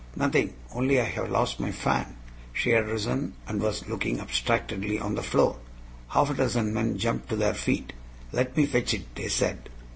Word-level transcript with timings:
"Nothing 0.15 0.55
only 0.73 0.99
I 0.99 1.03
have 1.03 1.29
lost 1.29 1.59
my 1.59 1.71
fan." 1.71 2.15
She 2.53 2.71
had 2.71 2.87
risen, 2.87 3.33
and 3.47 3.61
was 3.61 3.87
looking 3.87 4.19
abstractedly 4.19 4.97
on 4.99 5.13
the 5.13 5.21
floor. 5.21 5.57
Half 6.07 6.31
a 6.31 6.33
dozen 6.33 6.73
men 6.73 6.97
jumped 6.97 7.29
to 7.29 7.35
their 7.35 7.53
feet. 7.53 7.93
"Let 8.31 8.57
me 8.57 8.65
fetch 8.65 8.95
it," 8.95 9.13
they 9.13 9.27
said. 9.27 9.69